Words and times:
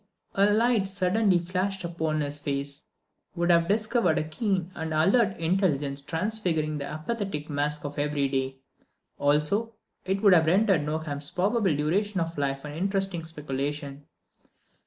A 0.33 0.51
light 0.51 0.87
suddenly 0.89 1.37
flashed 1.37 1.83
upon 1.83 2.21
his 2.21 2.39
face 2.39 2.87
would 3.35 3.51
have 3.51 3.67
discovered 3.67 4.17
a 4.17 4.23
keen 4.23 4.71
and 4.73 4.95
alert 4.95 5.37
intelligence 5.37 6.01
transfiguring 6.01 6.79
the 6.79 6.85
apathetic 6.87 7.51
mask 7.51 7.85
of 7.85 7.99
every 7.99 8.27
day. 8.27 8.57
Also, 9.19 9.75
it 10.03 10.23
would 10.23 10.33
have 10.33 10.47
rendered 10.47 10.81
Nogam's 10.81 11.29
probable 11.29 11.75
duration 11.75 12.19
of 12.19 12.35
life 12.39 12.65
an 12.65 12.71
interesting 12.73 13.23
speculation. 13.25 14.07